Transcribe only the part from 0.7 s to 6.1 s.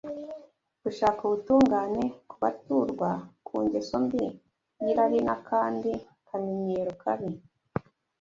gushaka ubutungane, kubaturwa ku ngeso mbi y’irari n’akandi